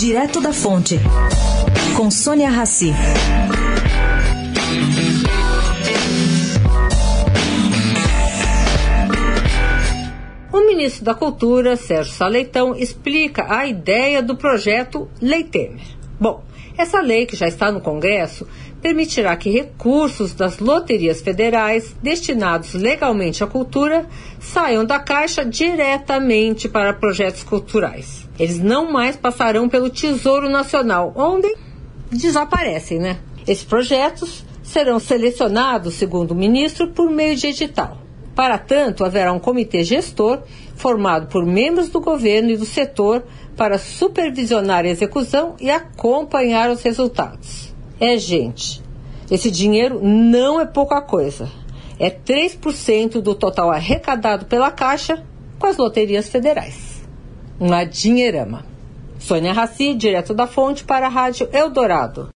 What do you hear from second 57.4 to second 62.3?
Uma dinheirama. Sônia Raci, direto da fonte para a Rádio Eldorado.